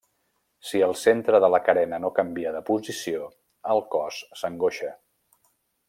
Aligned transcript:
Si 0.69 0.79
el 0.85 0.93
centre 1.01 1.41
de 1.43 1.49
la 1.55 1.59
carena 1.67 1.99
no 2.05 2.11
canvia 2.21 2.55
de 2.57 2.63
posició, 2.71 3.29
el 3.75 3.85
cos 3.97 4.23
s'angoixa. 4.43 4.91